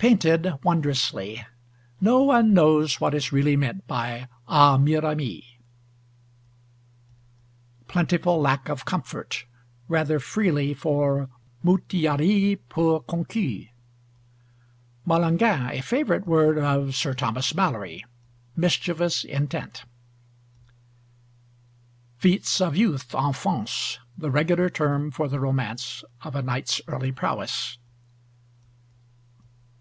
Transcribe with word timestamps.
PAINTED 0.00 0.62
WONDROUSLY. 0.62 1.44
No 2.00 2.22
one 2.22 2.54
knows 2.54 3.00
what 3.00 3.14
is 3.16 3.32
really 3.32 3.56
meant 3.56 3.84
by 3.88 4.28
a 4.46 4.78
miramie. 4.78 5.58
PLENTIFUL 7.88 8.40
LACK 8.40 8.68
OF 8.68 8.84
COMFORT: 8.84 9.44
rather 9.88 10.20
freely 10.20 10.72
for 10.72 11.28
Mout 11.64 11.92
i 11.92 12.04
aries 12.06 12.58
peu 12.68 13.00
conquis. 13.08 13.66
MALENGIN: 15.04 15.70
a 15.72 15.80
favourite 15.80 16.28
word 16.28 16.58
of 16.58 16.94
Sir 16.94 17.12
Thomas 17.12 17.52
Malory: 17.52 18.04
"mischievous 18.54 19.24
intent." 19.24 19.84
FEATS 22.18 22.60
OF 22.60 22.76
YOUTH: 22.76 23.12
ENFANCES, 23.12 23.98
the 24.16 24.30
regular 24.30 24.70
term 24.70 25.10
for 25.10 25.26
the 25.26 25.40
romance 25.40 26.04
of 26.22 26.36
a 26.36 26.42
knight's 26.42 26.80
early 26.86 27.10
prowess. 27.10 27.78